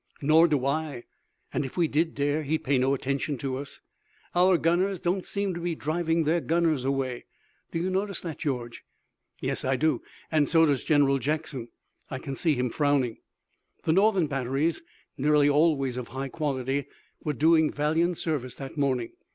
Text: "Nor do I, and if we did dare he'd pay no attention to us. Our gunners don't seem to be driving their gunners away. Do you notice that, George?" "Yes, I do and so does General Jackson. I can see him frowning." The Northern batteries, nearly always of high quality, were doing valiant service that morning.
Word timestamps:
"Nor 0.19 0.47
do 0.47 0.65
I, 0.65 1.03
and 1.53 1.63
if 1.63 1.77
we 1.77 1.87
did 1.87 2.15
dare 2.15 2.41
he'd 2.41 2.63
pay 2.63 2.79
no 2.79 2.95
attention 2.95 3.37
to 3.37 3.57
us. 3.57 3.81
Our 4.33 4.57
gunners 4.57 4.99
don't 4.99 5.27
seem 5.27 5.53
to 5.53 5.59
be 5.59 5.75
driving 5.75 6.23
their 6.23 6.41
gunners 6.41 6.85
away. 6.85 7.25
Do 7.71 7.77
you 7.77 7.91
notice 7.91 8.19
that, 8.21 8.39
George?" 8.39 8.81
"Yes, 9.41 9.63
I 9.63 9.75
do 9.75 10.01
and 10.31 10.49
so 10.49 10.65
does 10.65 10.83
General 10.85 11.19
Jackson. 11.19 11.67
I 12.09 12.17
can 12.17 12.33
see 12.33 12.55
him 12.55 12.71
frowning." 12.71 13.19
The 13.83 13.93
Northern 13.93 14.25
batteries, 14.25 14.81
nearly 15.19 15.47
always 15.47 15.97
of 15.97 16.07
high 16.07 16.29
quality, 16.29 16.87
were 17.23 17.33
doing 17.33 17.71
valiant 17.71 18.17
service 18.17 18.55
that 18.55 18.77
morning. 18.79 19.11